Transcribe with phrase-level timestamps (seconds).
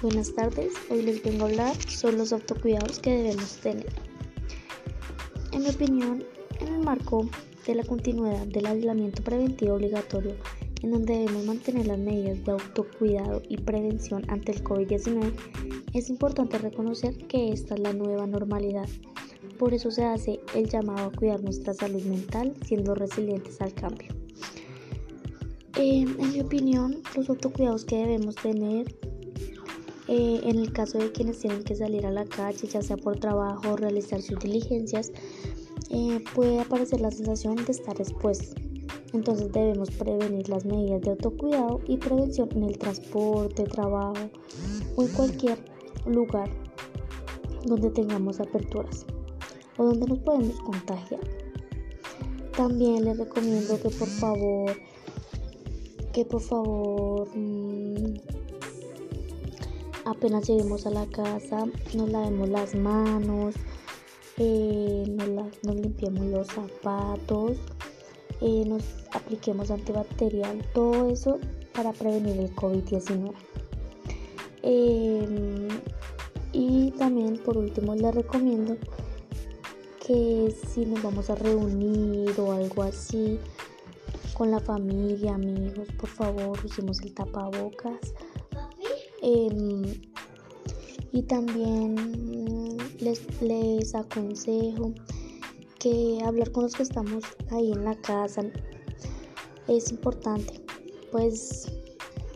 [0.00, 3.92] Buenas tardes, hoy les vengo a hablar sobre los autocuidados que debemos tener.
[5.50, 6.22] En mi opinión,
[6.60, 7.28] en el marco
[7.66, 10.36] de la continuidad del aislamiento preventivo obligatorio,
[10.82, 15.32] en donde debemos mantener las medidas de autocuidado y prevención ante el COVID-19,
[15.94, 18.88] es importante reconocer que esta es la nueva normalidad.
[19.58, 24.14] Por eso se hace el llamado a cuidar nuestra salud mental, siendo resilientes al cambio.
[25.76, 28.94] Eh, en mi opinión, los autocuidados que debemos tener
[30.08, 33.18] eh, en el caso de quienes tienen que salir a la calle, ya sea por
[33.18, 35.12] trabajo o realizar sus diligencias,
[35.90, 38.60] eh, puede aparecer la sensación de estar expuesto.
[39.12, 44.30] Entonces debemos prevenir las medidas de autocuidado y prevención en el transporte, trabajo
[44.96, 45.58] o en cualquier
[46.06, 46.50] lugar
[47.64, 49.06] donde tengamos aperturas
[49.76, 51.20] o donde nos podemos contagiar.
[52.56, 54.72] También les recomiendo que por favor,
[56.12, 58.14] que por favor mmm,
[60.18, 63.54] apenas lleguemos a la casa nos lavemos las manos,
[64.36, 67.56] eh, nos, limpiemos los zapatos,
[68.40, 71.38] eh, nos apliquemos antibacterial, todo eso
[71.72, 73.32] para prevenir el COVID-19.
[74.62, 75.68] Em,
[76.52, 78.76] y también por último les recomiendo
[80.04, 83.38] que si nos vamos a reunir o algo así
[84.34, 88.14] con la familia, amigos, por favor usemos el tapabocas
[91.12, 94.92] y también les, les aconsejo
[95.78, 98.42] que hablar con los que estamos ahí en la casa
[99.68, 100.60] es importante,
[101.12, 101.70] pues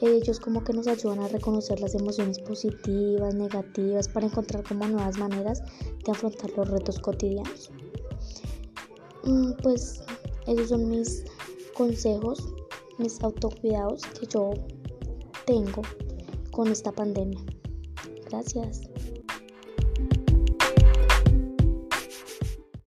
[0.00, 5.18] ellos como que nos ayudan a reconocer las emociones positivas, negativas, para encontrar como nuevas
[5.18, 5.62] maneras
[6.04, 7.70] de afrontar los retos cotidianos.
[9.24, 10.02] Mm, pues
[10.46, 11.24] esos son mis
[11.74, 12.54] consejos,
[12.98, 14.52] mis autocuidados que yo
[15.46, 15.82] tengo
[16.50, 17.40] con esta pandemia.
[18.34, 18.80] Gracias.